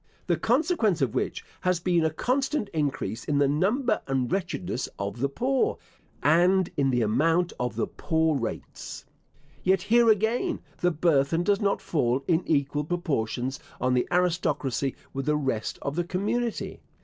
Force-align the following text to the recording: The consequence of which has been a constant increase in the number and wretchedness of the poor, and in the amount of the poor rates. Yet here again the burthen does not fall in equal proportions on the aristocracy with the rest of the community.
The 0.25 0.35
consequence 0.35 0.99
of 1.03 1.13
which 1.13 1.45
has 1.59 1.79
been 1.79 2.03
a 2.03 2.09
constant 2.09 2.69
increase 2.69 3.23
in 3.23 3.37
the 3.37 3.47
number 3.47 4.01
and 4.07 4.31
wretchedness 4.31 4.89
of 4.97 5.19
the 5.19 5.29
poor, 5.29 5.77
and 6.23 6.71
in 6.75 6.89
the 6.89 7.03
amount 7.03 7.53
of 7.59 7.75
the 7.75 7.85
poor 7.85 8.35
rates. 8.35 9.05
Yet 9.63 9.83
here 9.83 10.09
again 10.09 10.59
the 10.79 10.89
burthen 10.89 11.43
does 11.43 11.61
not 11.61 11.83
fall 11.83 12.23
in 12.27 12.41
equal 12.47 12.83
proportions 12.83 13.59
on 13.79 13.93
the 13.93 14.07
aristocracy 14.11 14.95
with 15.13 15.27
the 15.27 15.37
rest 15.37 15.77
of 15.83 15.95
the 15.95 16.03
community. 16.03 16.81